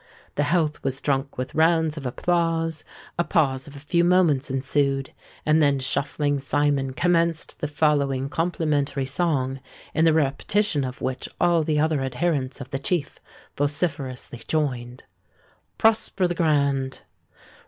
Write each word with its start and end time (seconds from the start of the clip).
The 0.33 0.41
health 0.41 0.83
was 0.83 0.99
drunk 0.99 1.37
with 1.37 1.53
rounds 1.53 1.95
of 1.95 2.07
applause: 2.07 2.83
a 3.19 3.23
pause 3.23 3.67
of 3.67 3.75
a 3.75 3.79
few 3.79 4.03
moments 4.03 4.49
ensued; 4.49 5.13
and 5.45 5.61
then 5.61 5.77
Shuffling 5.77 6.39
Simon 6.39 6.93
commenced 6.93 7.59
the 7.59 7.67
following 7.67 8.27
complimentary 8.27 9.05
song, 9.05 9.59
in 9.93 10.03
the 10.05 10.13
repetition 10.13 10.83
of 10.83 11.01
which 11.01 11.29
all 11.39 11.61
the 11.61 11.79
other 11.79 12.01
adherents 12.01 12.59
of 12.59 12.71
the 12.71 12.79
Chief 12.79 13.19
vociferously 13.55 14.41
joined:— 14.47 15.03
PROSPER 15.77 16.27
THE 16.27 16.33
GRAND. 16.33 17.01